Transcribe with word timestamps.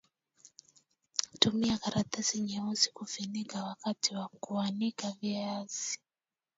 tumia 1.39 1.77
karatasi 1.77 2.39
nyeusi 2.39 2.91
kufunika 2.93 3.63
wakati 3.63 4.15
wa 4.15 4.27
kuanika 4.39 5.13
viazi 5.21 5.99